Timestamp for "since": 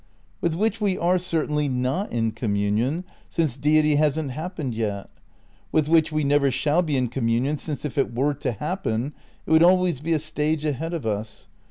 3.29-3.55, 7.57-7.85